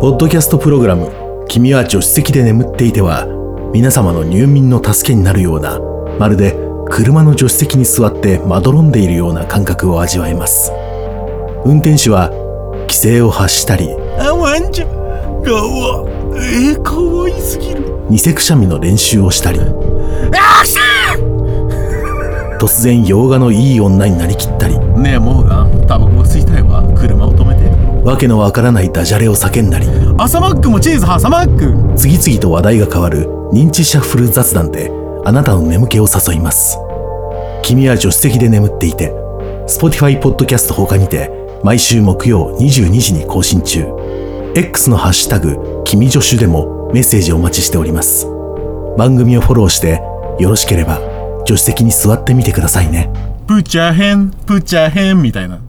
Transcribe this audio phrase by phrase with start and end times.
[0.00, 1.12] ポッドキャストプログラム
[1.46, 3.26] 「君は助手席で眠っていては」
[3.74, 5.78] 皆様の入眠の助けになるような
[6.18, 6.56] まるで
[6.88, 10.72] 車の助手席に座ってまどろんでいるような感覚を味わえます。
[11.66, 12.30] 運転手は
[12.88, 17.84] 規制を発したりあワンちゃんかわえー、かわいすぎる。
[18.10, 20.78] 偽くしゃみの練習をしたりあし
[22.58, 24.78] 突然洋画のいい女になりきったり。
[24.78, 26.19] ねえモーガンタバコ
[28.10, 29.86] わけのわからないダジャレを叫んだり
[30.18, 31.96] 朝マックもチーズ挟マック。
[31.96, 34.90] 次々と話題が変わる認知シャッフル雑談で
[35.24, 36.76] あなたの眠気を誘います。
[37.62, 39.12] 君は助手席で眠っていて
[39.68, 41.30] Spotify ポッドキャスト他にて
[41.62, 43.86] 毎週木曜22時に更新中。
[44.56, 48.26] X のハッシュタグ君助手でもメッセージお待ちしております。
[48.98, 50.02] 番組をフォローして
[50.40, 50.98] よろしければ
[51.46, 53.08] 助手席に座ってみてくださいね。
[53.46, 55.60] プッチャーヘンプッチャーヘンみたいな